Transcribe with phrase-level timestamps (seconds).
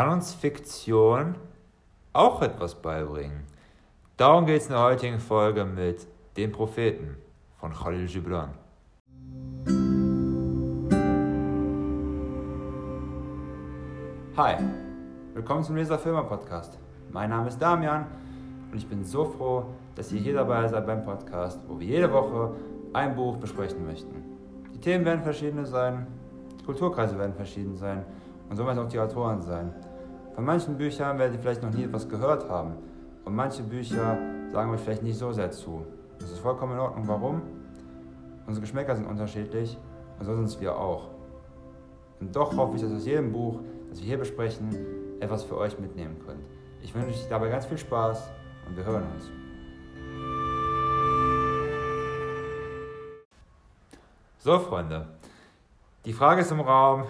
[0.00, 1.34] kann uns Fiktion
[2.14, 3.42] auch etwas beibringen.
[4.16, 6.06] Darum geht es in der heutigen Folge mit
[6.38, 7.18] den Propheten
[7.58, 8.48] von Khalil Gibran.
[14.38, 14.54] Hi,
[15.34, 16.78] willkommen zum Leser Filmer Podcast.
[17.12, 18.06] Mein Name ist Damian
[18.72, 22.10] und ich bin so froh, dass ihr hier dabei seid beim Podcast, wo wir jede
[22.10, 22.54] Woche
[22.94, 24.24] ein Buch besprechen möchten.
[24.72, 26.06] Die Themen werden verschiedene sein,
[26.58, 28.02] die Kulturkreise werden verschieden sein
[28.48, 29.74] und so werden auch die Autoren sein.
[30.40, 32.72] Von manchen Büchern werdet ihr vielleicht noch nie etwas gehört haben
[33.26, 34.16] und manche Bücher
[34.50, 35.84] sagen euch vielleicht nicht so sehr zu.
[36.18, 37.06] Das ist vollkommen in Ordnung.
[37.06, 37.42] Warum?
[38.46, 39.76] Unsere Geschmäcker sind unterschiedlich
[40.18, 41.10] und so sind es wir auch.
[42.20, 44.74] Und doch hoffe ich, dass aus jedem Buch, das wir hier besprechen,
[45.20, 46.40] etwas für euch mitnehmen könnt.
[46.80, 48.30] Ich wünsche euch dabei ganz viel Spaß
[48.66, 49.30] und wir hören uns.
[54.38, 55.06] So, Freunde,
[56.06, 57.04] die Frage ist im Raum,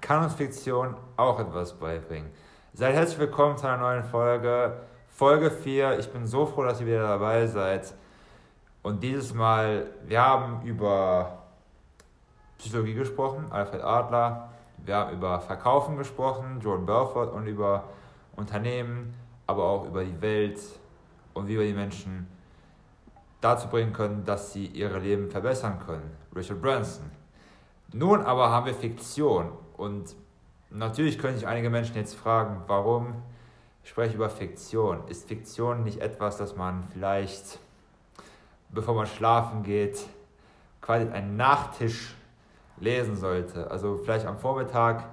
[0.00, 2.30] kann uns Fiktion auch etwas beibringen?
[2.76, 5.98] Seid herzlich willkommen zu einer neuen Folge, Folge 4.
[5.98, 7.94] Ich bin so froh, dass ihr wieder dabei seid.
[8.82, 11.38] Und dieses Mal, wir haben über
[12.58, 14.50] Psychologie gesprochen, Alfred Adler,
[14.84, 17.84] wir haben über Verkaufen gesprochen, Jordan Belfort und über
[18.36, 19.14] Unternehmen,
[19.46, 20.60] aber auch über die Welt
[21.32, 22.28] und wie wir die Menschen
[23.40, 26.14] dazu bringen können, dass sie ihre Leben verbessern können.
[26.36, 27.10] Richard Branson.
[27.94, 30.14] Nun aber haben wir Fiktion und
[30.76, 33.14] natürlich können sich einige Menschen jetzt fragen, warum
[33.84, 35.06] spreche ich über Fiktion?
[35.08, 37.58] Ist Fiktion nicht etwas, das man vielleicht,
[38.70, 39.98] bevor man schlafen geht,
[40.80, 42.14] quasi einen Nachtisch
[42.78, 43.70] lesen sollte?
[43.70, 45.04] Also vielleicht am Vormittag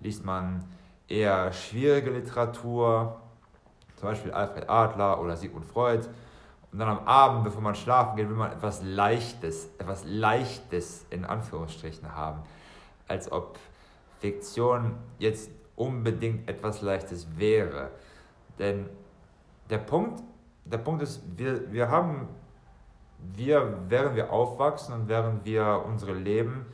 [0.00, 0.64] liest man
[1.08, 3.20] eher schwierige Literatur,
[3.96, 6.06] zum Beispiel Alfred Adler oder Sigmund Freud.
[6.72, 11.24] Und dann am Abend, bevor man schlafen geht, will man etwas Leichtes, etwas Leichtes in
[11.24, 12.42] Anführungsstrichen haben.
[13.08, 13.58] Als ob
[14.20, 17.90] Fiktion jetzt unbedingt etwas Leichtes wäre.
[18.58, 18.86] Denn
[19.68, 20.22] der Punkt,
[20.64, 22.28] der Punkt ist, wir, wir haben,
[23.34, 26.66] wir, während wir aufwachsen und während wir unsere Leben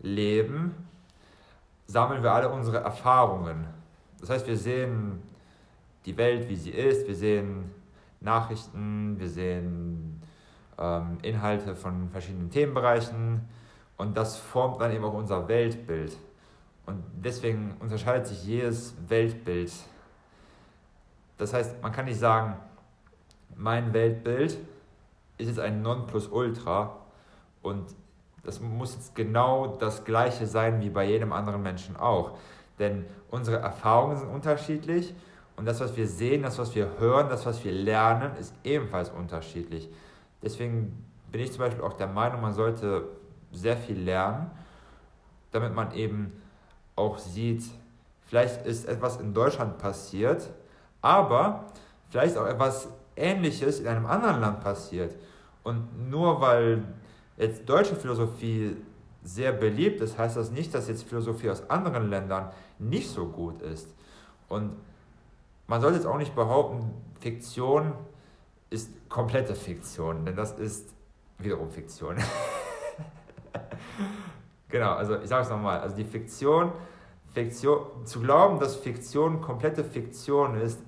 [0.00, 0.74] leben,
[1.86, 3.66] sammeln wir alle unsere Erfahrungen.
[4.20, 5.22] Das heißt, wir sehen
[6.06, 7.70] die Welt, wie sie ist, wir sehen
[8.20, 10.22] Nachrichten, wir sehen
[10.78, 13.40] ähm, Inhalte von verschiedenen Themenbereichen
[13.96, 16.16] und das formt dann eben auch unser Weltbild.
[16.86, 19.72] Und deswegen unterscheidet sich jedes Weltbild.
[21.38, 22.56] Das heißt, man kann nicht sagen,
[23.56, 24.58] mein Weltbild
[25.38, 26.96] ist jetzt ein Nonplusultra
[27.62, 27.86] und
[28.44, 32.38] das muss jetzt genau das gleiche sein wie bei jedem anderen Menschen auch.
[32.78, 35.14] Denn unsere Erfahrungen sind unterschiedlich
[35.56, 39.10] und das, was wir sehen, das, was wir hören, das, was wir lernen, ist ebenfalls
[39.10, 39.88] unterschiedlich.
[40.42, 43.04] Deswegen bin ich zum Beispiel auch der Meinung, man sollte
[43.52, 44.50] sehr viel lernen,
[45.50, 46.32] damit man eben
[46.96, 47.64] auch sieht,
[48.26, 50.50] vielleicht ist etwas in Deutschland passiert,
[51.00, 51.66] aber
[52.10, 55.14] vielleicht auch etwas Ähnliches in einem anderen Land passiert.
[55.62, 56.82] Und nur weil
[57.36, 58.76] jetzt deutsche Philosophie
[59.22, 63.62] sehr beliebt ist, heißt das nicht, dass jetzt Philosophie aus anderen Ländern nicht so gut
[63.62, 63.88] ist.
[64.48, 64.72] Und
[65.66, 67.92] man sollte jetzt auch nicht behaupten, Fiktion
[68.70, 70.88] ist komplette Fiktion, denn das ist
[71.38, 72.16] wiederum Fiktion.
[74.72, 76.72] genau, also ich sage es nochmal, also die Fiktion,
[77.32, 80.80] Fiktion, zu glauben, dass Fiktion komplette Fiktion ist,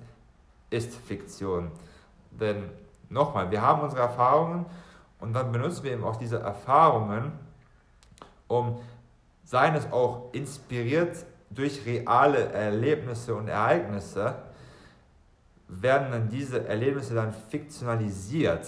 [0.69, 1.71] ist Fiktion.
[2.31, 2.69] Denn
[3.09, 4.65] nochmal, wir haben unsere Erfahrungen
[5.19, 7.31] und dann benutzen wir eben auch diese Erfahrungen,
[8.47, 8.79] um,
[9.43, 14.35] seien es auch inspiriert durch reale Erlebnisse und Ereignisse,
[15.67, 18.67] werden dann diese Erlebnisse dann fiktionalisiert,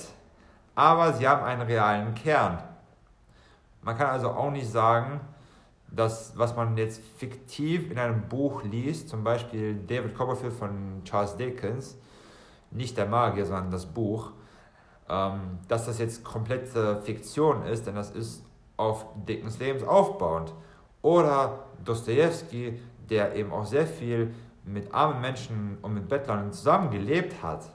[0.74, 2.64] aber sie haben einen realen Kern.
[3.88, 5.22] Man kann also auch nicht sagen,
[5.90, 11.38] dass was man jetzt fiktiv in einem Buch liest, zum Beispiel David Copperfield von Charles
[11.38, 11.98] Dickens,
[12.70, 14.34] nicht der Magier, sondern das Buch,
[15.08, 18.44] ähm, dass das jetzt komplette Fiktion ist, denn das ist
[18.76, 20.54] auf Dickens Lebens aufbauend.
[21.02, 24.34] Oder Dostoevsky, der eben auch sehr viel
[24.66, 27.72] mit armen Menschen und mit Bettlern zusammen gelebt hat.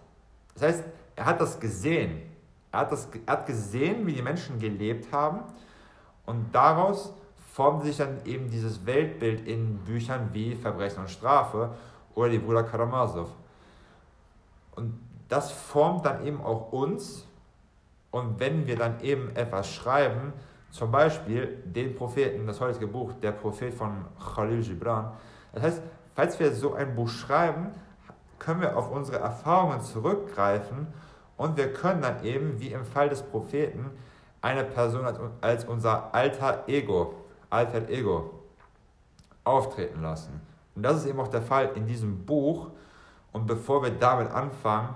[0.52, 0.84] Das heißt,
[1.16, 2.20] er hat das gesehen.
[2.70, 5.44] Er hat, das, er hat gesehen, wie die Menschen gelebt haben
[6.26, 7.12] und daraus
[7.52, 11.70] formt sich dann eben dieses Weltbild in Büchern wie Verbrechen und Strafe
[12.14, 13.28] oder die Brüder Karamasow.
[14.74, 14.98] Und
[15.28, 17.26] das formt dann eben auch uns
[18.10, 20.32] und wenn wir dann eben etwas schreiben,
[20.70, 25.12] zum Beispiel den Propheten, das heutige Buch, der Prophet von Khalil Gibran,
[25.52, 25.82] das heißt,
[26.14, 27.69] falls wir so ein Buch schreiben,
[28.38, 30.86] können wir auf unsere Erfahrungen zurückgreifen
[31.36, 33.90] und wir können dann eben, wie im Fall des Propheten,
[34.42, 37.14] eine Person als, als unser alter Ego,
[37.48, 38.42] alter Ego
[39.44, 40.40] auftreten lassen.
[40.74, 42.70] Und das ist eben auch der Fall in diesem Buch.
[43.32, 44.94] Und bevor wir damit anfangen,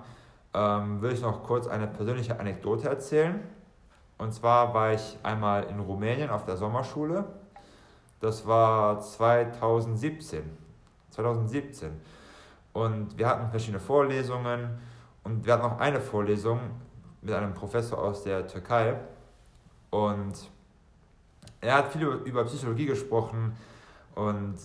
[0.52, 3.40] ähm, will ich noch kurz eine persönliche Anekdote erzählen.
[4.18, 7.24] Und zwar war ich einmal in Rumänien auf der Sommerschule.
[8.20, 10.42] Das war 2017.
[11.10, 12.00] 2017.
[12.72, 14.78] Und wir hatten verschiedene Vorlesungen
[15.22, 16.60] und wir hatten auch eine Vorlesung
[17.22, 18.96] mit einem Professor aus der Türkei.
[19.96, 20.50] Und
[21.62, 23.56] er hat viel über Psychologie gesprochen
[24.14, 24.56] und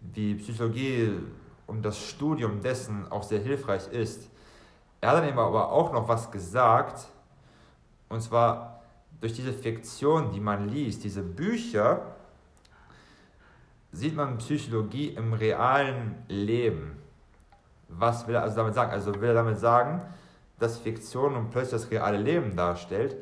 [0.00, 1.12] wie Psychologie
[1.66, 4.30] und das Studium dessen auch sehr hilfreich ist.
[5.00, 7.08] Er hat dann eben aber auch noch was gesagt,
[8.08, 8.84] und zwar
[9.20, 12.02] durch diese Fiktion, die man liest, diese Bücher,
[13.90, 16.96] sieht man Psychologie im realen Leben.
[17.88, 18.92] Was will er also damit sagen?
[18.92, 20.00] Also will er damit sagen,
[20.60, 23.16] dass Fiktion und plötzlich das reale Leben darstellt?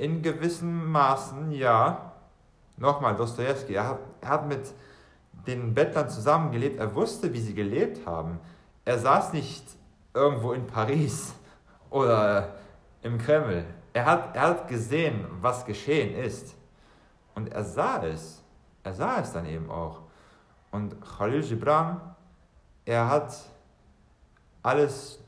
[0.00, 2.12] In gewissen Maßen ja.
[2.78, 4.72] Nochmal, Dostoevsky, er hat, er hat mit
[5.46, 8.40] den Bettlern zusammengelebt, er wusste, wie sie gelebt haben.
[8.86, 9.62] Er saß nicht
[10.14, 11.34] irgendwo in Paris
[11.90, 12.54] oder
[13.02, 13.66] im Kreml.
[13.92, 16.54] Er hat, er hat gesehen, was geschehen ist.
[17.34, 18.42] Und er sah es.
[18.82, 20.00] Er sah es dann eben auch.
[20.70, 22.00] Und Khalil Gibran,
[22.86, 23.36] er hat
[24.62, 25.18] alles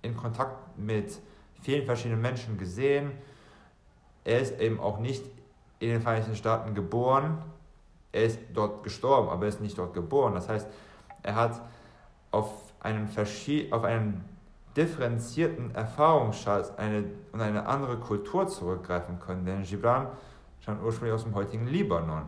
[0.00, 1.18] in Kontakt mit
[1.60, 3.12] vielen verschiedenen Menschen gesehen.
[4.24, 5.24] Er ist eben auch nicht
[5.78, 7.38] in den Vereinigten Staaten geboren.
[8.12, 10.34] Er ist dort gestorben, aber er ist nicht dort geboren.
[10.34, 10.68] Das heißt,
[11.22, 11.60] er hat
[12.30, 13.08] auf einen,
[13.70, 14.24] auf einen
[14.76, 19.44] differenzierten Erfahrungsschatz eine, und eine andere Kultur zurückgreifen können.
[19.44, 20.08] Denn Gibran
[20.60, 22.24] stammt ursprünglich aus dem heutigen Libanon.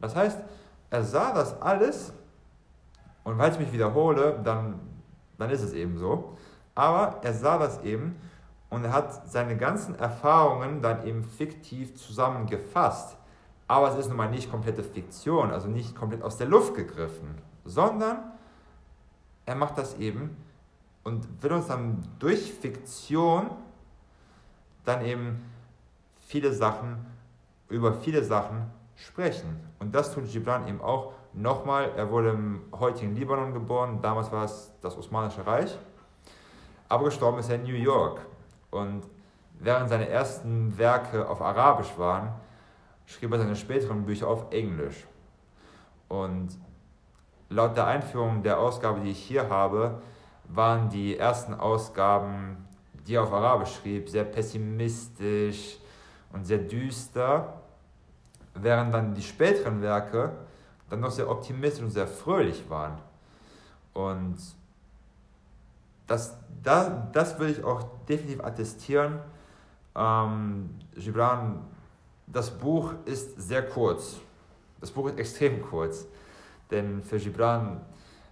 [0.00, 0.38] Das heißt,
[0.90, 2.12] er sah das alles
[3.24, 4.80] und weil ich mich wiederhole, dann,
[5.38, 6.36] dann ist es eben so.
[6.74, 8.16] Aber er sah das eben
[8.70, 13.16] und hat seine ganzen Erfahrungen dann eben fiktiv zusammengefasst.
[13.66, 17.38] Aber es ist nun mal nicht komplette Fiktion, also nicht komplett aus der Luft gegriffen,
[17.64, 18.18] sondern
[19.46, 20.36] er macht das eben
[21.02, 23.50] und will uns dann durch Fiktion
[24.84, 25.42] dann eben
[26.26, 27.06] viele Sachen,
[27.68, 29.60] über viele Sachen sprechen.
[29.78, 31.12] Und das tut Gibran eben auch.
[31.32, 35.76] Nochmal, er wurde im heutigen Libanon geboren, damals war es das Osmanische Reich,
[36.88, 38.20] aber gestorben ist er in New York.
[38.74, 39.04] Und
[39.60, 42.32] während seine ersten Werke auf Arabisch waren,
[43.06, 45.06] schrieb er seine späteren Bücher auf Englisch.
[46.08, 46.48] Und
[47.50, 50.02] laut der Einführung der Ausgabe, die ich hier habe,
[50.48, 52.66] waren die ersten Ausgaben,
[53.06, 55.78] die er auf Arabisch schrieb, sehr pessimistisch
[56.32, 57.60] und sehr düster,
[58.54, 60.32] während dann die späteren Werke
[60.90, 62.98] dann noch sehr optimistisch und sehr fröhlich waren.
[63.92, 64.36] Und
[66.06, 69.18] das, das, das will ich auch definitiv attestieren.
[69.96, 71.64] Ähm, Gibran,
[72.26, 74.16] das Buch ist sehr kurz.
[74.80, 76.06] Das Buch ist extrem kurz.
[76.70, 77.80] Denn für Gibran,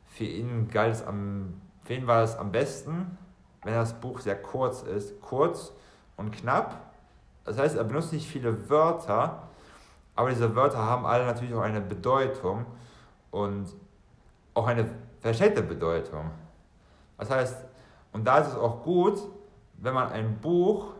[0.06, 1.54] für ihn galt es am
[1.84, 3.18] für ihn war es am besten,
[3.64, 5.72] wenn das Buch sehr kurz ist, kurz
[6.16, 6.92] und knapp.
[7.44, 9.48] Das heißt, er benutzt nicht viele Wörter,
[10.14, 12.66] aber diese Wörter haben alle natürlich auch eine Bedeutung
[13.30, 13.66] und
[14.54, 14.88] auch eine
[15.20, 16.30] versteckte Bedeutung.
[17.22, 17.56] Das heißt,
[18.12, 19.16] und da ist es auch gut,
[19.78, 20.94] wenn man ein Buch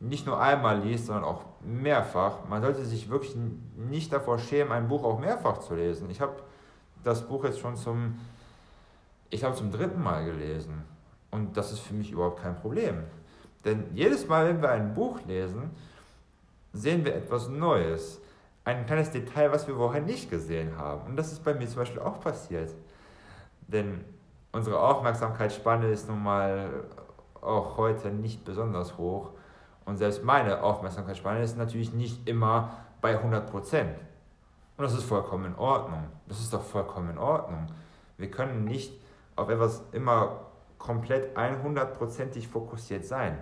[0.00, 2.38] nicht nur einmal liest, sondern auch mehrfach.
[2.48, 3.36] Man sollte sich wirklich
[3.76, 6.10] nicht davor schämen, ein Buch auch mehrfach zu lesen.
[6.10, 6.32] Ich habe
[7.04, 8.18] das Buch jetzt schon zum
[9.30, 10.82] ich habe zum dritten Mal gelesen.
[11.30, 13.04] Und das ist für mich überhaupt kein Problem.
[13.64, 15.70] Denn jedes Mal, wenn wir ein Buch lesen,
[16.72, 18.20] sehen wir etwas Neues.
[18.64, 21.10] Ein kleines Detail, was wir vorher nicht gesehen haben.
[21.10, 22.74] Und das ist bei mir zum Beispiel auch passiert.
[23.68, 24.04] Denn
[24.52, 26.84] unsere Aufmerksamkeitsspanne ist nun mal
[27.40, 29.30] auch heute nicht besonders hoch.
[29.84, 33.82] Und selbst meine Aufmerksamkeitsspanne ist natürlich nicht immer bei 100%.
[34.76, 36.04] Und das ist vollkommen in Ordnung.
[36.26, 37.66] Das ist doch vollkommen in Ordnung.
[38.16, 38.92] Wir können nicht
[39.36, 40.40] auf etwas immer
[40.78, 43.38] komplett 100%ig fokussiert sein.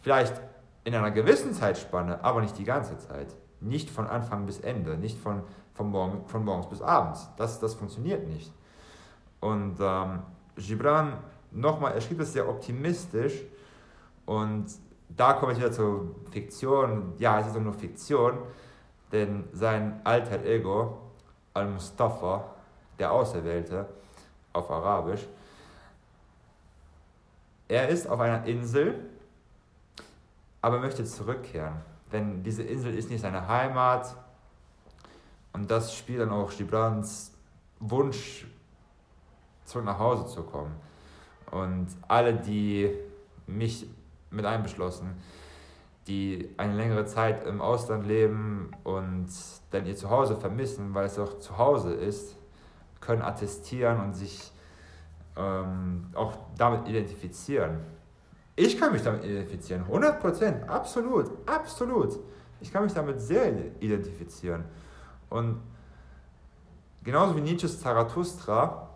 [0.00, 0.40] Vielleicht
[0.84, 3.34] in einer gewissen Zeitspanne, aber nicht die ganze Zeit.
[3.60, 5.42] Nicht von Anfang bis Ende, nicht von,
[5.74, 7.30] von, morgen, von morgens bis abends.
[7.36, 8.52] Das, das funktioniert nicht.
[9.42, 10.20] Und ähm,
[10.56, 11.18] Gibran,
[11.50, 13.42] nochmal, er schrieb es sehr optimistisch
[14.24, 14.66] und
[15.08, 17.14] da komme ich wieder zur Fiktion.
[17.18, 18.38] Ja, es ist nur Fiktion,
[19.10, 20.96] denn sein alter Ego,
[21.54, 22.54] Al-Mustafa,
[23.00, 23.88] der Auserwählte,
[24.52, 25.26] auf Arabisch.
[27.66, 29.10] Er ist auf einer Insel,
[30.60, 31.80] aber möchte zurückkehren.
[32.12, 34.14] Denn diese Insel ist nicht seine Heimat.
[35.52, 37.32] Und das spielt dann auch Gibrans
[37.80, 38.46] Wunsch,
[39.64, 40.74] zurück nach Hause zu kommen.
[41.50, 42.90] Und alle, die
[43.46, 43.86] mich
[44.30, 45.14] mit einbeschlossen,
[46.06, 49.28] die eine längere Zeit im Ausland leben und
[49.70, 52.36] dann ihr Zuhause vermissen, weil es auch zu Hause ist,
[53.00, 54.50] können attestieren und sich
[55.36, 57.78] ähm, auch damit identifizieren.
[58.56, 62.18] Ich kann mich damit identifizieren, 100%, absolut, absolut.
[62.60, 64.64] Ich kann mich damit sehr identifizieren.
[65.30, 65.60] Und
[67.02, 68.88] genauso wie Nietzsches Zarathustra,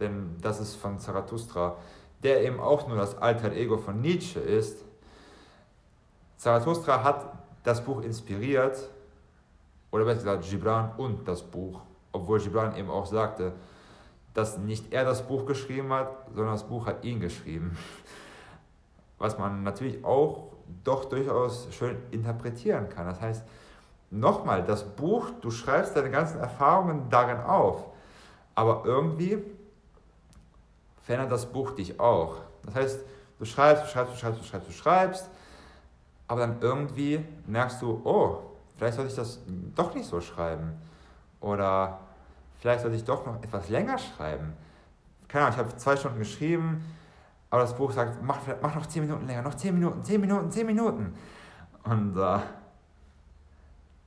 [0.00, 1.76] denn das ist von Zarathustra,
[2.22, 4.84] der eben auch nur das Alter Ego von Nietzsche ist.
[6.36, 7.32] Zarathustra hat
[7.62, 8.90] das Buch inspiriert,
[9.90, 13.52] oder besser gesagt Gibran und das Buch, obwohl Gibran eben auch sagte,
[14.34, 17.78] dass nicht er das Buch geschrieben hat, sondern das Buch hat ihn geschrieben.
[19.18, 20.48] Was man natürlich auch
[20.82, 23.06] doch durchaus schön interpretieren kann.
[23.06, 23.44] Das heißt,
[24.10, 27.86] nochmal, das Buch, du schreibst deine ganzen Erfahrungen darin auf,
[28.56, 29.42] aber irgendwie
[31.04, 32.38] verändert das Buch dich auch.
[32.64, 33.00] Das heißt,
[33.38, 35.30] du schreibst, du schreibst, du schreibst, du schreibst, du schreibst,
[36.26, 38.38] aber dann irgendwie merkst du, oh,
[38.76, 39.40] vielleicht sollte ich das
[39.74, 40.72] doch nicht so schreiben.
[41.40, 42.00] Oder
[42.58, 44.54] vielleicht sollte ich doch noch etwas länger schreiben.
[45.28, 46.82] Keine Ahnung, ich habe zwei Stunden geschrieben,
[47.50, 50.50] aber das Buch sagt, mach, mach noch zehn Minuten länger, noch zehn Minuten, zehn Minuten,
[50.50, 51.14] zehn Minuten.
[51.84, 52.38] Und äh,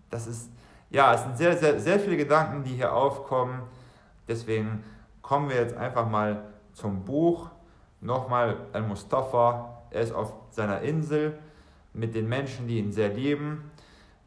[0.09, 0.49] das ist,
[0.89, 3.61] ja, es sind sehr, sehr, sehr viele Gedanken, die hier aufkommen.
[4.27, 4.83] Deswegen
[5.21, 6.43] kommen wir jetzt einfach mal
[6.77, 7.49] zum Buch.
[8.01, 11.37] Nochmal ein Mustafa, er ist auf seiner Insel
[11.93, 13.71] mit den Menschen, die ihn sehr lieben,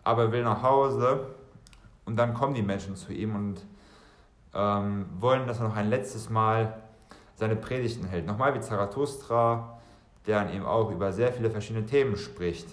[0.03, 1.29] aber er will nach Hause.
[2.05, 3.65] Und dann kommen die Menschen zu ihm und
[4.53, 6.83] ähm, wollen, dass er noch ein letztes Mal
[7.37, 8.27] seine Predigten hält.
[8.27, 9.79] Nochmal wie Zarathustra,
[10.27, 12.67] der an ihm auch über sehr viele verschiedene Themen spricht,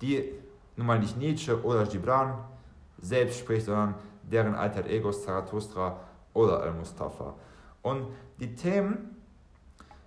[0.00, 0.30] die
[0.76, 2.38] nun mal nicht Nietzsche oder Gibran
[2.98, 5.98] selbst spricht, sondern deren Alter Egos Zarathustra
[6.32, 7.34] oder Al-Mustafa.
[7.82, 8.06] Und
[8.38, 9.16] die Themen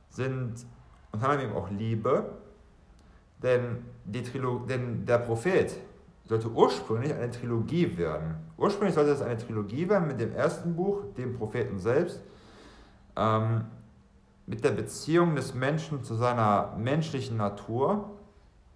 [0.10, 0.66] sind
[1.12, 2.32] unter anderem auch Liebe,
[3.44, 4.24] denn, die
[4.68, 5.76] denn der Prophet
[6.26, 8.36] sollte ursprünglich eine Trilogie werden.
[8.58, 12.22] Ursprünglich sollte es eine Trilogie werden mit dem ersten Buch, dem Propheten selbst,
[13.16, 13.66] ähm,
[14.48, 18.12] mit der Beziehung des Menschen zu seiner menschlichen Natur.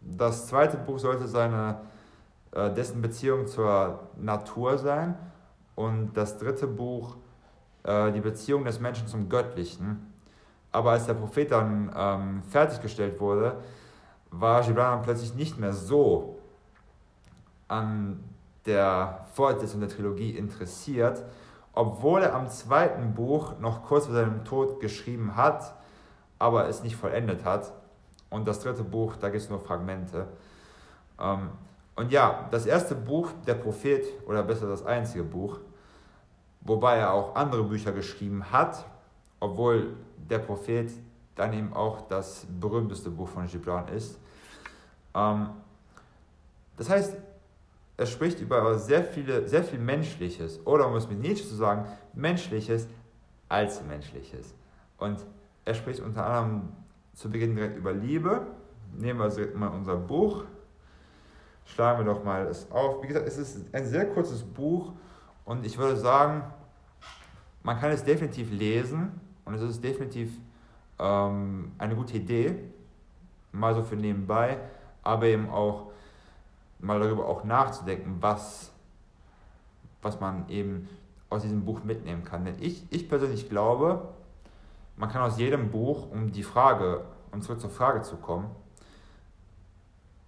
[0.02, 1.82] Das zweite Buch sollte seine,
[2.52, 5.16] äh, dessen Beziehung zur Natur sein.
[5.76, 7.18] Und das dritte Buch
[7.84, 10.14] äh, die Beziehung des Menschen zum Göttlichen.
[10.72, 13.58] Aber als der Prophet dann ähm, fertiggestellt wurde,
[14.32, 16.38] war Gibran plötzlich nicht mehr so
[17.68, 18.24] an
[18.66, 21.24] der Fortsetzung der Trilogie interessiert,
[21.74, 25.76] obwohl er am zweiten Buch noch kurz vor seinem Tod geschrieben hat,
[26.38, 27.72] aber es nicht vollendet hat.
[28.30, 30.28] Und das dritte Buch, da gibt es nur Fragmente.
[31.20, 31.50] Ähm,
[31.96, 35.60] und ja, das erste Buch, der Prophet, oder besser das einzige Buch,
[36.62, 38.86] wobei er auch andere Bücher geschrieben hat,
[39.40, 40.92] obwohl der Prophet
[41.36, 44.20] dann eben auch das berühmteste Buch von Gibran ist.
[45.16, 45.50] Ähm,
[46.78, 47.16] das heißt,
[47.98, 51.86] er spricht über sehr, viele, sehr viel Menschliches, oder um es mit Nietzsche zu sagen,
[52.14, 52.88] Menschliches
[53.50, 54.54] als Menschliches.
[54.98, 55.26] Und
[55.66, 56.70] er spricht unter anderem
[57.14, 58.48] zu Beginn direkt über Liebe.
[58.98, 60.46] Nehmen wir mal unser Buch,
[61.66, 63.04] schlagen wir doch mal es auf.
[63.04, 64.94] Wie gesagt, es ist ein sehr kurzes Buch
[65.50, 66.44] und ich würde sagen,
[67.64, 70.30] man kann es definitiv lesen und es ist definitiv
[71.00, 72.56] ähm, eine gute Idee,
[73.52, 74.60] mal so für nebenbei,
[75.02, 75.88] aber eben auch
[76.78, 78.72] mal darüber auch nachzudenken, was,
[80.04, 80.88] was man eben
[81.32, 82.46] aus diesem Buch mitnehmen kann.
[82.46, 84.08] Denn ich, ich persönlich glaube,
[84.98, 88.52] man kann aus jedem Buch, um die Frage, um zurück zur Frage zu kommen,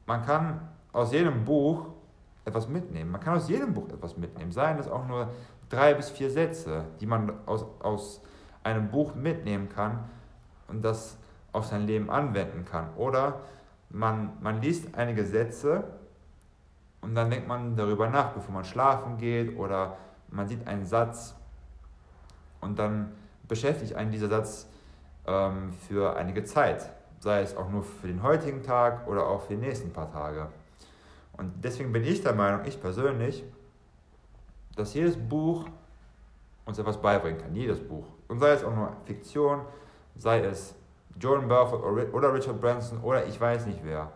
[0.08, 1.90] man kann aus jedem Buch
[2.46, 3.12] etwas mitnehmen.
[3.12, 4.52] Man kann aus jedem Buch etwas mitnehmen.
[4.52, 5.30] Seien es auch nur
[5.70, 8.22] drei bis vier Sätze, die man aus, aus
[8.64, 10.00] einem Buch mitnehmen kann
[10.68, 11.18] und das
[11.52, 12.90] auf sein Leben anwenden kann.
[12.96, 13.42] Oder
[13.90, 15.84] man, man liest einige Sätze
[17.02, 19.98] und dann denkt man darüber nach, bevor man schlafen geht oder
[20.30, 21.36] man sieht einen Satz
[22.62, 23.12] und dann
[23.48, 24.68] beschäftigt einen dieser Satz
[25.28, 29.56] ähm, für einige Zeit, sei es auch nur für den heutigen Tag oder auch für
[29.56, 30.48] die nächsten paar Tage.
[31.34, 33.44] Und deswegen bin ich der Meinung, ich persönlich,
[34.76, 35.66] dass jedes Buch
[36.66, 38.06] uns etwas beibringen kann, jedes Buch.
[38.28, 39.62] Und sei es auch nur Fiktion,
[40.16, 40.76] sei es
[41.20, 41.84] Jordan Belfort
[42.14, 44.12] oder Richard Branson oder ich weiß nicht wer.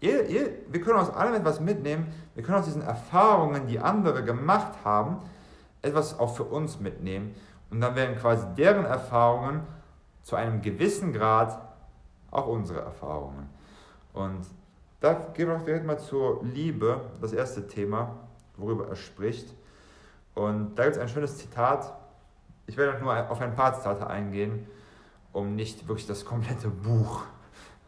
[0.00, 4.22] Ihr, ihr, wir können aus allem etwas mitnehmen, wir können aus diesen Erfahrungen, die andere
[4.22, 5.18] gemacht haben,
[5.80, 7.34] etwas auch für uns mitnehmen.
[7.70, 9.62] Und dann werden quasi deren Erfahrungen
[10.22, 11.58] zu einem gewissen Grad
[12.30, 13.48] auch unsere Erfahrungen.
[14.12, 14.46] Und
[15.06, 18.16] da gehen wir auch direkt mal zur Liebe, das erste Thema,
[18.56, 19.54] worüber er spricht.
[20.34, 21.92] Und da gibt es ein schönes Zitat.
[22.66, 24.66] Ich werde nur auf ein paar Zitate eingehen,
[25.32, 27.22] um nicht wirklich das komplette Buch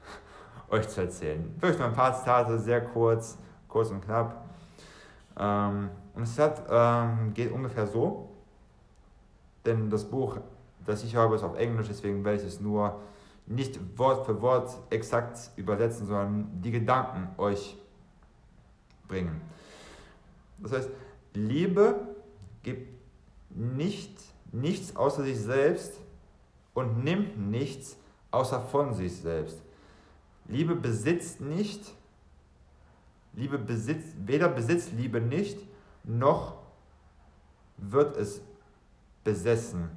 [0.70, 1.56] euch zu erzählen.
[1.58, 4.44] Wirklich nur ein paar Zitate, sehr kurz, kurz und knapp.
[5.36, 8.28] Ähm, und das Zitat ähm, geht ungefähr so.
[9.66, 10.36] denn das Buch,
[10.86, 13.00] das ich habe, ist auf Englisch, deswegen werde ich es nur
[13.48, 17.76] nicht Wort für Wort exakt übersetzen, sondern die Gedanken euch
[19.06, 19.40] bringen.
[20.58, 20.90] Das heißt,
[21.34, 21.98] Liebe
[22.62, 22.92] gibt
[23.50, 24.20] nicht,
[24.52, 25.98] nichts außer sich selbst
[26.74, 27.96] und nimmt nichts
[28.30, 29.62] außer von sich selbst.
[30.46, 31.94] Liebe besitzt nicht,
[33.34, 35.58] Liebe besitzt, weder besitzt Liebe nicht,
[36.04, 36.58] noch
[37.76, 38.40] wird es
[39.24, 39.90] besessen.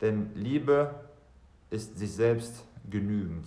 [0.00, 0.94] Denn Liebe
[1.72, 3.46] ist sich selbst genügend.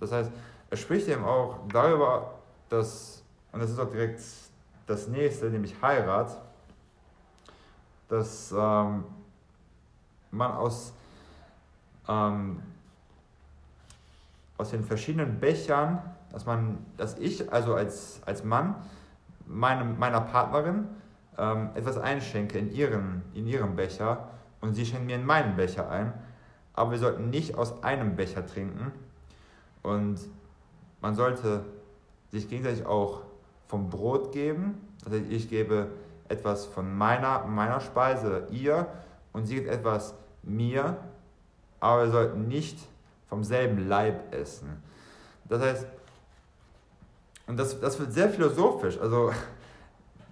[0.00, 0.30] Das heißt,
[0.70, 2.34] er spricht eben auch darüber,
[2.68, 3.22] dass,
[3.52, 4.20] und das ist auch direkt
[4.86, 6.40] das nächste, nämlich Heirat,
[8.08, 9.04] dass ähm,
[10.30, 10.92] man aus,
[12.08, 12.62] ähm,
[14.58, 18.74] aus den verschiedenen Bechern, dass man, dass ich also als, als Mann
[19.46, 20.88] meinem, meiner Partnerin
[21.38, 24.28] ähm, etwas einschenke in ihren, in ihrem Becher
[24.60, 26.12] und sie schenkt mir in meinen Becher ein
[26.74, 28.92] aber wir sollten nicht aus einem Becher trinken
[29.82, 30.18] und
[31.00, 31.64] man sollte
[32.30, 33.22] sich gegenseitig auch
[33.68, 34.80] vom Brot geben.
[35.04, 35.88] Das heißt, ich gebe
[36.28, 38.88] etwas von meiner, meiner Speise ihr
[39.32, 40.96] und sie gibt etwas mir,
[41.80, 42.78] aber wir sollten nicht
[43.28, 44.82] vom selben Leib essen.
[45.48, 45.86] Das heißt,
[47.46, 48.98] und das, das wird sehr philosophisch.
[48.98, 49.30] Also,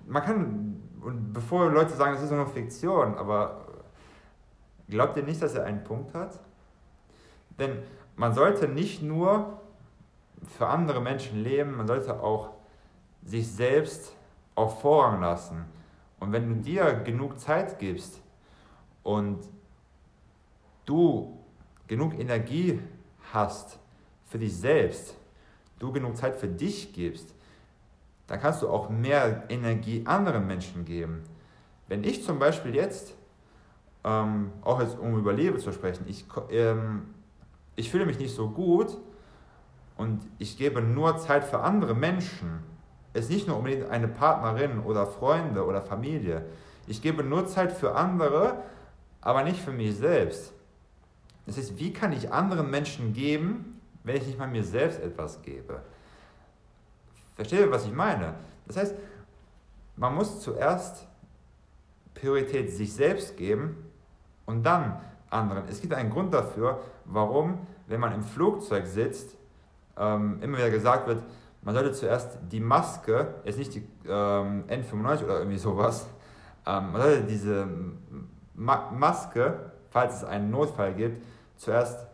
[0.06, 3.66] man kann, und bevor Leute sagen, das ist nur Fiktion, aber
[4.92, 6.38] Glaubt ihr nicht, dass er einen Punkt hat?
[7.58, 7.78] Denn
[8.14, 9.58] man sollte nicht nur
[10.58, 12.50] für andere Menschen leben, man sollte auch
[13.24, 14.14] sich selbst
[14.54, 15.64] auf Vorrang lassen.
[16.20, 18.20] Und wenn du dir genug Zeit gibst
[19.02, 19.38] und
[20.84, 21.38] du
[21.86, 22.78] genug Energie
[23.32, 23.78] hast
[24.26, 25.16] für dich selbst,
[25.78, 27.34] du genug Zeit für dich gibst,
[28.26, 31.24] dann kannst du auch mehr Energie anderen Menschen geben.
[31.88, 33.14] Wenn ich zum Beispiel jetzt
[34.04, 37.14] ähm, auch jetzt um über Liebe zu sprechen, ich, ähm,
[37.76, 38.98] ich fühle mich nicht so gut
[39.96, 42.60] und ich gebe nur Zeit für andere Menschen.
[43.12, 46.46] Es ist nicht nur unbedingt eine Partnerin oder Freunde oder Familie.
[46.86, 48.62] Ich gebe nur Zeit für andere,
[49.20, 50.52] aber nicht für mich selbst.
[51.46, 55.42] Das heißt, wie kann ich anderen Menschen geben, wenn ich nicht mal mir selbst etwas
[55.42, 55.82] gebe?
[57.36, 58.34] Versteht ihr, was ich meine?
[58.66, 58.94] Das heißt,
[59.96, 61.06] man muss zuerst
[62.14, 63.91] Priorität sich selbst geben
[64.52, 65.64] und dann anderen.
[65.68, 69.36] Es gibt einen Grund dafür, warum, wenn man im Flugzeug sitzt,
[69.96, 71.22] ähm, immer wieder gesagt wird,
[71.62, 76.06] man sollte zuerst die Maske, jetzt nicht die ähm, N95 oder irgendwie sowas,
[76.66, 77.66] ähm, man sollte diese
[78.54, 81.24] Ma Maske, falls es einen Notfall gibt,
[81.56, 82.06] zuerst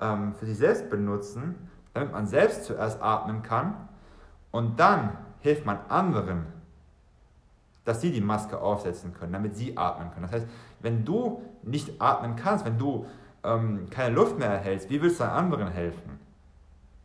[0.00, 1.54] ähm, für sich selbst benutzen,
[1.94, 3.88] damit man selbst zuerst atmen kann
[4.50, 6.46] und dann hilft man anderen,
[7.84, 10.22] dass sie die Maske aufsetzen können, damit sie atmen können.
[10.22, 10.46] Das heißt,
[10.80, 13.06] wenn du nicht atmen kannst, wenn du
[13.44, 16.18] ähm, keine Luft mehr erhältst, wie willst du anderen helfen?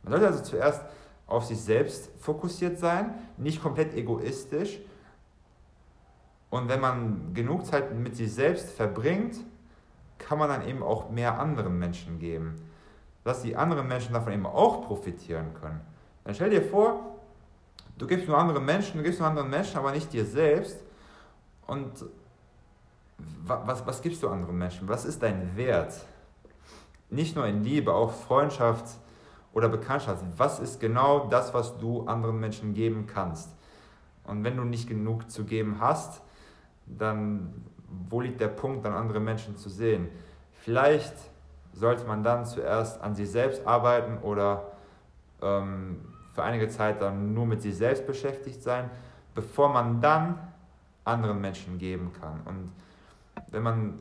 [0.03, 0.83] Man sollte also zuerst
[1.27, 4.79] auf sich selbst fokussiert sein, nicht komplett egoistisch.
[6.49, 9.37] Und wenn man genug Zeit mit sich selbst verbringt,
[10.17, 12.55] kann man dann eben auch mehr anderen Menschen geben,
[13.23, 15.81] dass die anderen Menschen davon eben auch profitieren können.
[16.23, 17.17] Dann stell dir vor,
[17.97, 20.83] du gibst nur anderen Menschen, du gibst nur anderen Menschen, aber nicht dir selbst.
[21.67, 22.05] Und
[23.17, 24.87] was, was gibst du anderen Menschen?
[24.87, 25.93] Was ist dein Wert?
[27.09, 28.85] Nicht nur in Liebe, auch Freundschaft
[29.53, 30.23] oder Bekanntschaft.
[30.37, 33.49] Was ist genau das, was du anderen Menschen geben kannst?
[34.25, 36.21] Und wenn du nicht genug zu geben hast,
[36.85, 37.65] dann
[38.09, 40.09] wo liegt der Punkt, dann andere Menschen zu sehen?
[40.51, 41.13] Vielleicht
[41.73, 44.71] sollte man dann zuerst an sich selbst arbeiten oder
[45.41, 46.01] ähm,
[46.33, 48.89] für einige Zeit dann nur mit sich selbst beschäftigt sein,
[49.33, 50.39] bevor man dann
[51.03, 52.41] anderen Menschen geben kann.
[52.45, 52.71] Und
[53.51, 53.99] wenn man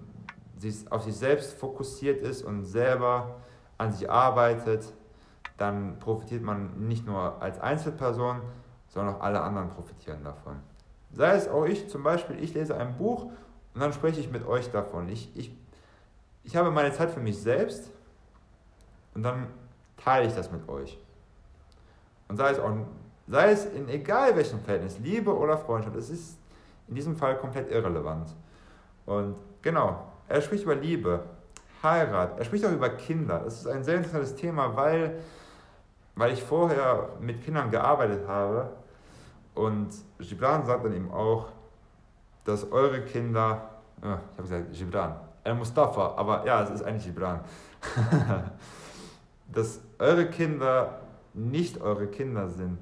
[0.59, 3.37] sich auf sich selbst fokussiert ist und selber
[3.79, 4.92] an sich arbeitet,
[5.57, 8.40] dann profitiert man nicht nur als Einzelperson,
[8.88, 10.57] sondern auch alle anderen profitieren davon.
[11.12, 13.25] Sei es auch ich zum Beispiel, ich lese ein Buch
[13.75, 15.09] und dann spreche ich mit euch davon.
[15.09, 15.57] Ich, ich,
[16.42, 17.90] ich habe meine Zeit für mich selbst
[19.14, 19.49] und dann
[19.97, 20.99] teile ich das mit euch.
[22.29, 22.73] Und sei es, auch,
[23.29, 26.38] sei es in egal welchem Verhältnis, Liebe oder Freundschaft, es ist
[26.88, 28.35] in diesem Fall komplett irrelevant.
[29.07, 31.25] Und genau, er spricht über Liebe,
[31.83, 33.40] Heirat, er spricht auch über Kinder.
[33.45, 35.21] Das ist ein sehr interessantes Thema, weil,
[36.14, 38.71] weil ich vorher mit Kindern gearbeitet habe
[39.55, 41.49] und Gibran sagt dann eben auch,
[42.45, 43.71] dass eure Kinder,
[44.03, 47.40] oh, ich habe gesagt Gibran, El Mustafa, aber ja, es ist eigentlich Gibran,
[49.53, 51.01] dass eure Kinder
[51.35, 52.79] nicht eure Kinder sind,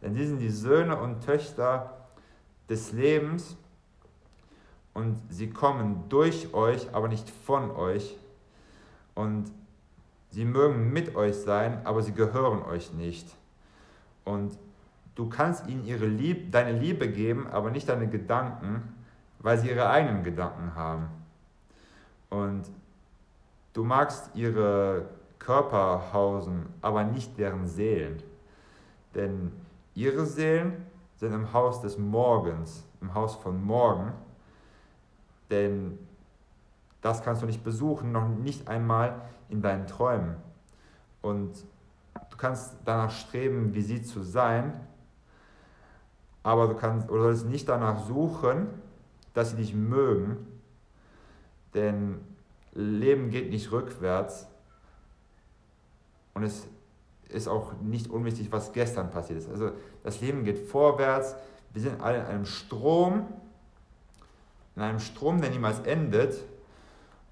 [0.00, 1.92] denn die sind die Söhne und Töchter
[2.68, 3.56] des Lebens
[4.98, 8.16] und sie kommen durch euch, aber nicht von euch.
[9.14, 9.44] Und
[10.30, 13.28] sie mögen mit euch sein, aber sie gehören euch nicht.
[14.24, 14.58] Und
[15.14, 18.92] du kannst ihnen ihre Lieb deine Liebe geben, aber nicht deine Gedanken,
[19.38, 21.06] weil sie ihre eigenen Gedanken haben.
[22.28, 22.64] Und
[23.74, 25.04] du magst ihre
[25.38, 28.20] Körper hausen, aber nicht deren Seelen.
[29.14, 29.52] Denn
[29.94, 34.12] ihre Seelen sind im Haus des Morgens, im Haus von morgen.
[35.50, 35.98] Denn
[37.00, 40.36] das kannst du nicht besuchen, noch nicht einmal in deinen Träumen.
[41.22, 41.64] Und
[42.30, 44.80] du kannst danach streben, wie sie zu sein,
[46.42, 48.68] aber du kannst oder sollst nicht danach suchen,
[49.34, 50.46] dass sie dich mögen,
[51.74, 52.20] denn
[52.72, 54.46] Leben geht nicht rückwärts
[56.34, 56.66] und es
[57.28, 59.50] ist auch nicht unwichtig, was gestern passiert ist.
[59.50, 61.36] Also das Leben geht vorwärts,
[61.72, 63.26] wir sind alle in einem Strom,
[64.78, 66.44] in einem Strom, der niemals endet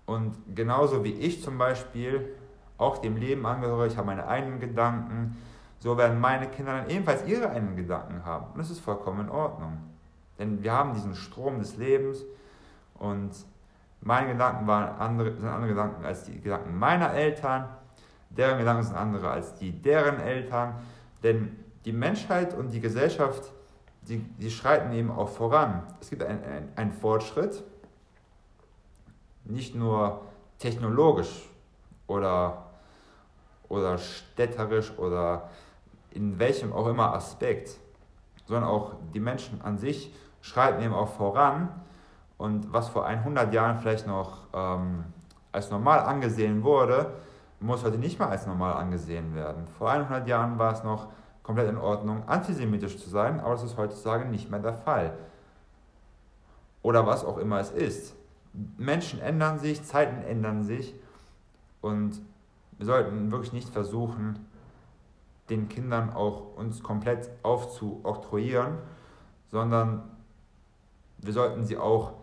[0.05, 2.35] und genauso wie ich zum Beispiel
[2.77, 5.37] auch dem Leben angehöre, ich habe meine eigenen Gedanken,
[5.79, 8.47] so werden meine Kinder dann ebenfalls ihre eigenen Gedanken haben.
[8.53, 9.79] Und das ist vollkommen in Ordnung.
[10.41, 12.25] Denn wir haben diesen Strom des Lebens
[12.95, 13.31] und
[14.01, 17.69] meine Gedanken waren andere, sind andere Gedanken als die Gedanken meiner Eltern,
[18.31, 20.75] deren Gedanken sind andere als die deren Eltern.
[21.23, 23.53] Denn die Menschheit und die Gesellschaft,
[24.09, 25.83] die, die schreiten eben auch voran.
[26.01, 27.63] Es gibt einen Fortschritt,
[29.45, 30.23] nicht nur
[30.59, 31.49] technologisch
[32.07, 32.67] oder,
[33.69, 35.51] oder städterisch oder
[36.11, 37.79] in welchem auch immer Aspekt,
[38.47, 41.69] sondern auch die Menschen an sich schreiten eben auch voran.
[42.39, 45.05] Und was vor 100 Jahren vielleicht noch ähm,
[45.53, 47.15] als normal angesehen wurde,
[47.61, 49.67] muss heute nicht mehr als normal angesehen werden.
[49.79, 51.09] Vor 100 Jahren war es noch
[51.47, 55.17] komplett in Ordnung, antisemitisch zu sein, aber das ist heutzutage nicht mehr der Fall.
[56.83, 58.17] Oder was auch immer es ist.
[58.77, 60.97] Menschen ändern sich, Zeiten ändern sich
[61.83, 62.21] und
[62.73, 64.45] wir sollten wirklich nicht versuchen,
[65.49, 68.79] den Kindern auch uns komplett aufzuoktroyieren,
[69.47, 70.03] sondern
[71.19, 72.15] wir sollten sie auch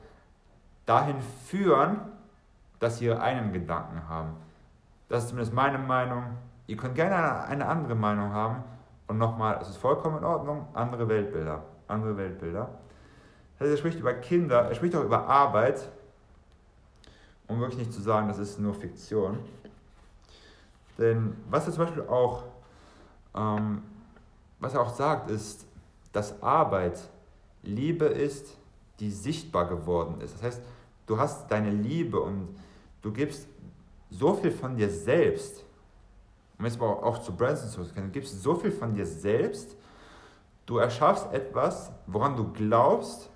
[0.86, 2.02] dahin führen,
[2.80, 4.34] dass sie ihre eigenen Gedanken haben.
[5.08, 6.26] Das ist zumindest meine Meinung.
[6.68, 8.66] Ihr könnt gerne eine andere Meinung haben.
[9.14, 11.64] Und nochmal, es ist vollkommen in Ordnung, andere Weltbilder.
[11.88, 12.68] Andere Weltbilder.
[13.54, 15.88] Das heißt, er spricht über Kinder, er spricht auch über Arbeit,
[17.48, 19.38] um wirklich nicht zu sagen, das ist nur Fiktion.
[20.98, 22.46] Denn was er zum Beispiel auch,
[23.36, 23.84] ähm,
[24.60, 25.68] was er auch sagt, ist,
[26.12, 27.00] dass Arbeit
[27.62, 28.58] Liebe ist,
[29.00, 30.34] die sichtbar geworden ist.
[30.38, 30.62] Das heißt,
[31.06, 32.48] du hast deine Liebe und
[33.04, 33.48] du gibst
[34.10, 35.64] so viel von dir selbst,
[36.58, 39.76] um jetzt aber auch zu Branson zu kommen, du gibst so viel von dir selbst,
[40.66, 43.30] du erschaffst etwas, woran du glaubst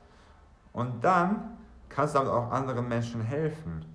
[0.73, 1.57] und dann
[1.89, 3.85] kannst du damit auch anderen Menschen helfen.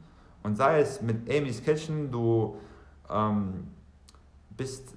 [0.43, 2.57] Und sei es mit Amy's Kitchen, du
[3.09, 3.69] ähm,
[4.51, 4.97] bist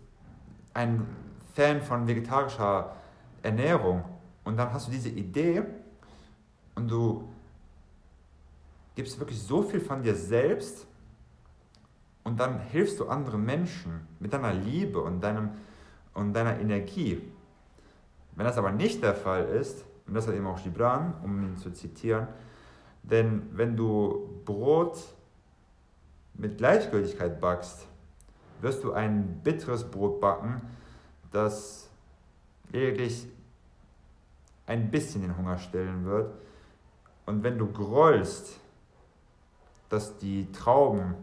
[0.73, 1.05] ein
[1.53, 2.95] Fan von vegetarischer
[3.43, 4.03] Ernährung
[4.43, 5.63] und dann hast du diese Idee
[6.75, 7.29] und du
[8.95, 10.87] gibst wirklich so viel von dir selbst
[12.25, 15.51] und dann hilfst du anderen Menschen mit deiner Liebe und, deinem,
[16.13, 17.21] und deiner Energie.
[18.35, 21.57] Wenn das aber nicht der Fall ist, und das hat eben auch Gibran, um ihn
[21.57, 22.27] zu zitieren,
[23.03, 24.97] denn wenn du Brot
[26.33, 27.87] mit Gleichgültigkeit backst,
[28.59, 30.61] wirst du ein bitteres Brot backen,
[31.31, 31.89] das
[32.71, 33.27] lediglich
[34.65, 36.33] ein bisschen den Hunger stillen wird.
[37.27, 38.59] Und wenn du grollst,
[39.89, 41.13] dass die Trauben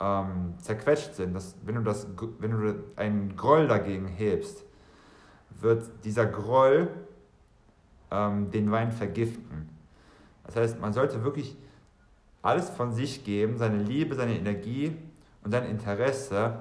[0.00, 2.06] ähm, zerquetscht sind, dass, wenn, du das,
[2.38, 4.64] wenn du einen Groll dagegen hebst,
[5.60, 6.88] wird dieser Groll
[8.10, 9.68] ähm, den Wein vergiften.
[10.44, 11.56] Das heißt, man sollte wirklich
[12.42, 14.96] alles von sich geben, seine Liebe, seine Energie
[15.42, 16.60] und sein Interesse,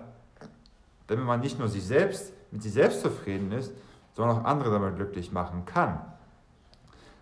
[1.08, 3.74] damit man nicht nur sich selbst, mit sich selbst zufrieden ist,
[4.14, 6.00] sondern auch andere damit glücklich machen kann.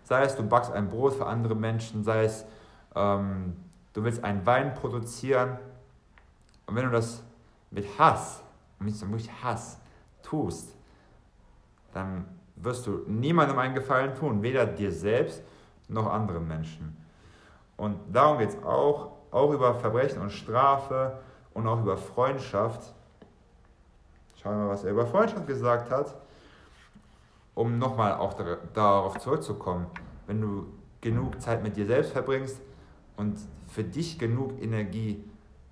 [0.04, 2.46] Sei es, du backst ein Brot für andere Menschen, sei es,
[2.94, 3.56] ähm,
[3.92, 5.58] du willst einen Wein produzieren,
[6.66, 7.22] und wenn du das
[7.70, 8.42] mit Hass,
[8.78, 9.78] mit so wirklich Hass
[10.22, 10.74] tust,
[11.92, 12.24] dann
[12.56, 15.42] wirst du niemandem einen Gefallen tun, weder dir selbst
[15.88, 16.96] noch anderen Menschen.
[17.76, 21.18] Und darum geht es auch, auch über Verbrechen und Strafe
[21.52, 22.94] und auch über Freundschaft.
[24.36, 26.14] Schauen wir mal, was er über Freundschaft gesagt hat,
[27.54, 28.34] um nochmal auch
[28.72, 29.86] darauf zurückzukommen.
[30.26, 30.66] Wenn du
[31.00, 32.60] genug Zeit mit dir selbst verbringst
[33.16, 35.24] und für dich genug Energie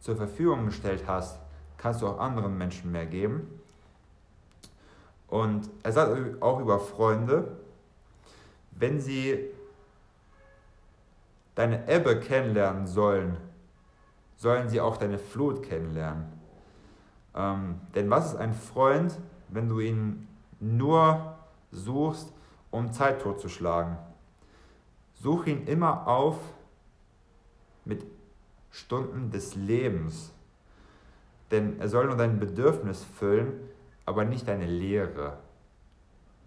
[0.02, 1.38] zur Verfügung gestellt hast,
[1.78, 3.60] kannst du auch anderen Menschen mehr geben.
[5.28, 7.56] Und er sagt auch über Freunde,
[8.72, 9.38] wenn sie
[11.54, 13.36] deine Ebbe kennenlernen sollen,
[14.36, 16.24] sollen sie auch deine Flut kennenlernen.
[17.34, 19.16] Ähm, denn was ist ein Freund,
[19.48, 20.26] wenn du ihn
[20.58, 21.36] nur
[21.70, 22.32] suchst,
[22.70, 23.96] um Zeit totzuschlagen?
[25.14, 26.36] Such ihn immer auf
[27.84, 28.04] mit
[28.72, 30.32] Stunden des Lebens.
[31.50, 33.52] Denn er soll nur dein Bedürfnis füllen,
[34.06, 35.38] aber nicht deine Lehre.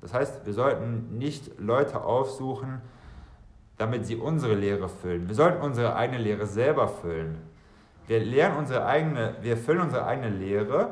[0.02, 2.82] Das heißt, wir sollten nicht Leute aufsuchen,
[3.78, 5.28] damit sie unsere Lehre füllen.
[5.28, 7.38] Wir sollten unsere eigene Lehre selber füllen.
[8.08, 10.90] Wir lernen unsere eigene, wir füllen unsere eigene Lehre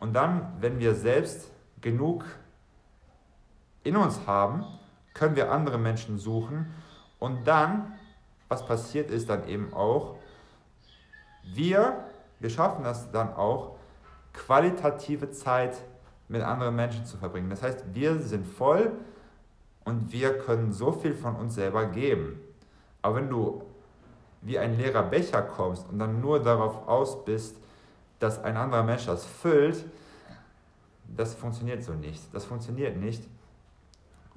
[0.00, 2.24] und dann, wenn wir selbst genug
[3.84, 4.64] in uns haben,
[5.14, 6.72] können wir andere Menschen suchen
[7.18, 7.94] und dann,
[8.48, 10.17] was passiert ist dann eben auch,
[11.54, 12.04] wir,
[12.40, 13.76] wir schaffen das dann auch,
[14.32, 15.76] qualitative Zeit
[16.28, 17.50] mit anderen Menschen zu verbringen.
[17.50, 18.92] Das heißt, wir sind voll
[19.84, 22.40] und wir können so viel von uns selber geben.
[23.02, 23.62] Aber wenn du
[24.42, 27.56] wie ein leerer Becher kommst und dann nur darauf aus bist,
[28.18, 29.84] dass ein anderer Mensch das füllt,
[31.16, 32.22] das funktioniert so nicht.
[32.32, 33.24] Das funktioniert nicht.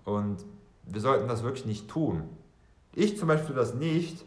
[0.06, 0.46] Und
[0.84, 2.24] wir sollten das wirklich nicht tun.
[2.94, 4.26] Ich zum Beispiel das nicht,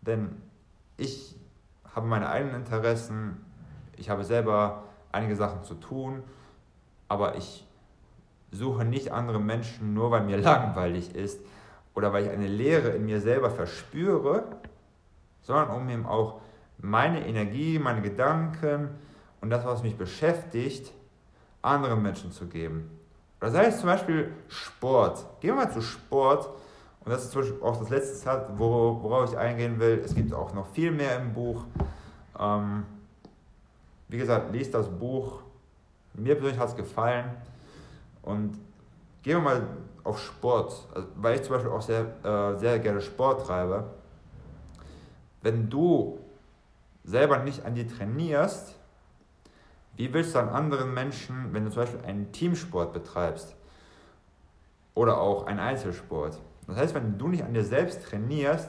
[0.00, 0.30] denn
[0.96, 1.34] ich
[1.96, 3.44] habe meine eigenen Interessen,
[3.96, 6.22] ich habe selber einige Sachen zu tun,
[7.08, 7.66] aber ich
[8.52, 11.40] suche nicht andere Menschen nur, weil mir langweilig ist
[11.94, 14.44] oder weil ich eine Leere in mir selber verspüre,
[15.40, 16.40] sondern um eben auch
[16.78, 18.90] meine Energie, meine Gedanken
[19.40, 20.92] und das, was mich beschäftigt,
[21.62, 22.90] anderen Menschen zu geben.
[23.40, 25.24] Oder sei es zum Beispiel Sport.
[25.40, 26.50] Gehen wir mal zu Sport.
[27.06, 30.02] Und das ist zum Beispiel auch das letzte Zitat, worauf ich eingehen will.
[30.04, 31.62] Es gibt auch noch viel mehr im Buch.
[32.36, 32.84] Ähm,
[34.08, 35.38] wie gesagt, liest das Buch.
[36.14, 37.30] Mir persönlich hat es gefallen.
[38.22, 38.58] Und
[39.22, 39.66] gehen wir mal
[40.02, 43.84] auf Sport, also, weil ich zum Beispiel auch sehr, äh, sehr gerne Sport treibe.
[45.42, 46.18] Wenn du
[47.04, 48.74] selber nicht an dir trainierst,
[49.94, 53.54] wie willst du an anderen Menschen, wenn du zum Beispiel einen Teamsport betreibst
[54.96, 56.40] oder auch einen Einzelsport?
[56.66, 58.68] Das heißt, wenn du nicht an dir selbst trainierst,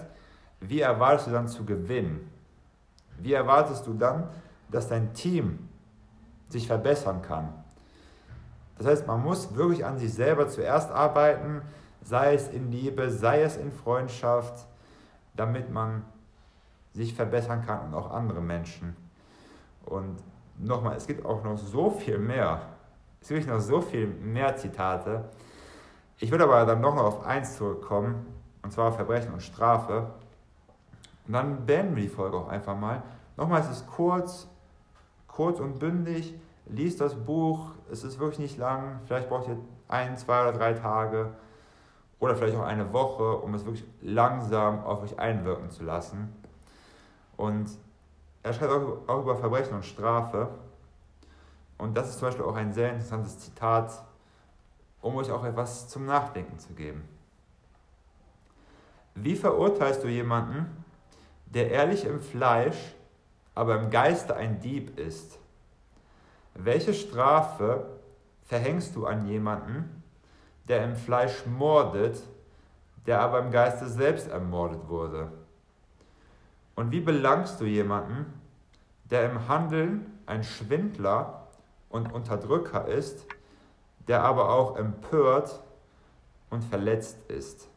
[0.59, 2.31] wie erwartest du dann zu gewinnen?
[3.19, 4.29] Wie erwartest du dann,
[4.69, 5.67] dass dein Team
[6.49, 7.53] sich verbessern kann?
[8.77, 11.61] Das heißt, man muss wirklich an sich selber zuerst arbeiten,
[12.03, 14.67] sei es in Liebe, sei es in Freundschaft,
[15.35, 16.05] damit man
[16.93, 18.95] sich verbessern kann und auch andere Menschen.
[19.85, 20.17] Und
[20.57, 22.61] nochmal, es gibt auch noch so viel mehr.
[23.21, 25.25] Es gibt noch so viel mehr Zitate.
[26.19, 28.25] Ich würde aber dann doch noch auf eins zurückkommen,
[28.63, 30.07] und zwar Verbrechen und Strafe.
[31.27, 33.03] Und dann beenden wir die Folge auch einfach mal.
[33.35, 34.47] Nochmal, es ist kurz,
[35.27, 36.33] kurz und bündig
[36.65, 40.73] liest das Buch, es ist wirklich nicht lang, vielleicht braucht ihr ein, zwei oder drei
[40.73, 41.31] Tage
[42.19, 46.33] oder vielleicht auch eine Woche, um es wirklich langsam auf euch einwirken zu lassen.
[47.37, 47.69] Und
[48.43, 50.49] er schreibt auch, auch über Verbrechen und Strafe.
[51.77, 54.03] Und das ist zum Beispiel auch ein sehr interessantes Zitat,
[55.07, 57.07] um euch auch etwas zum Nachdenken zu geben.
[59.15, 60.83] Wie verurteilst du jemanden,
[61.45, 62.93] der ehrlich im Fleisch,
[63.55, 65.39] aber im Geiste ein Dieb ist?
[66.53, 67.85] Welche Strafe
[68.45, 70.03] verhängst du an jemanden,
[70.67, 72.21] der im Fleisch mordet,
[73.05, 75.31] der aber im Geiste selbst ermordet wurde?
[76.75, 78.25] Und wie belangst du jemanden,
[79.05, 81.47] der im Handeln ein Schwindler
[81.89, 83.25] und Unterdrücker ist,
[84.07, 85.61] der aber auch empört
[86.49, 87.67] und verletzt ist?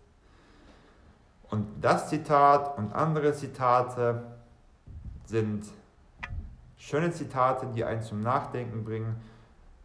[1.50, 4.22] Und das Zitat und andere Zitate
[5.24, 5.64] sind
[6.76, 9.20] schöne Zitate, die einen zum Nachdenken bringen.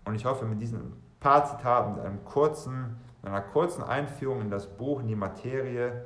[0.05, 4.51] Und ich hoffe, mit diesen paar Zitaten, mit, einem kurzen, mit einer kurzen Einführung in
[4.51, 6.05] das Buch, in die Materie,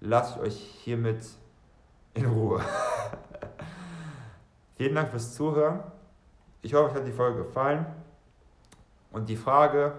[0.00, 1.24] lasse ich euch hiermit
[2.14, 2.60] in Ruhe.
[4.76, 5.80] Vielen Dank fürs Zuhören.
[6.62, 7.86] Ich hoffe, euch hat die Folge gefallen.
[9.10, 9.92] Und die Frage,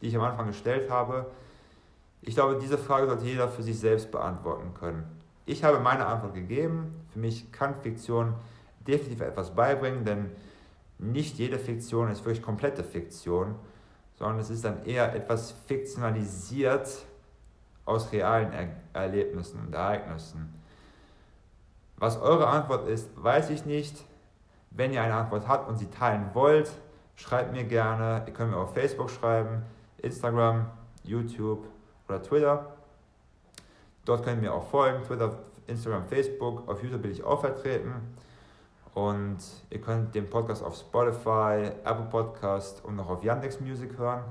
[0.00, 1.26] die ich am Anfang gestellt habe,
[2.20, 5.04] ich glaube, diese Frage sollte jeder für sich selbst beantworten können.
[5.44, 7.04] Ich habe meine Antwort gegeben.
[7.12, 8.34] Für mich kann Fiktion
[8.86, 10.30] definitiv etwas beibringen, denn
[10.98, 13.56] nicht jede Fiktion ist wirklich komplette Fiktion,
[14.18, 17.04] sondern es ist dann eher etwas fiktionalisiert
[17.84, 20.54] aus realen er Erlebnissen und Ereignissen.
[21.96, 24.04] Was eure Antwort ist, weiß ich nicht.
[24.70, 26.70] Wenn ihr eine Antwort habt und sie teilen wollt,
[27.22, 28.24] schreibt mir gerne.
[28.26, 29.62] Ihr könnt mir auf Facebook schreiben,
[29.98, 30.66] Instagram,
[31.04, 31.64] YouTube
[32.08, 32.74] oder Twitter.
[34.04, 35.04] Dort könnt ihr mir auch folgen.
[35.04, 36.68] Twitter, Instagram, Facebook.
[36.68, 37.92] Auf YouTube bin ich auch vertreten.
[38.94, 39.38] Und
[39.70, 44.24] ihr könnt den Podcast auf Spotify, Apple Podcast und noch auf Yandex Music hören.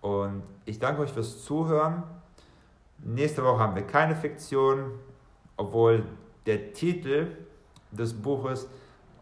[0.00, 2.04] Und ich danke euch fürs Zuhören.
[2.98, 4.92] Nächste Woche haben wir keine Fiktion,
[5.56, 6.04] obwohl
[6.46, 7.36] der Titel
[7.90, 8.68] des Buches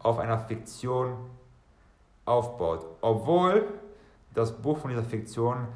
[0.03, 1.17] auf einer Fiktion
[2.25, 2.85] aufbaut.
[3.01, 3.67] Obwohl
[4.33, 5.67] das Buch von dieser Fiktion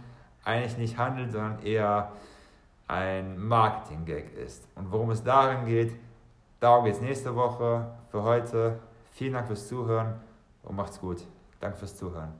[0.43, 2.12] eigentlich nicht handelt, sondern eher
[2.88, 4.67] ein Marketing-Gag ist.
[4.75, 5.93] Und worum es darin geht,
[6.59, 7.85] darum geht es nächste Woche.
[8.12, 8.79] Für heute
[9.12, 10.15] vielen Dank fürs Zuhören
[10.63, 11.23] und macht's gut.
[11.59, 12.33] Danke fürs Zuhören.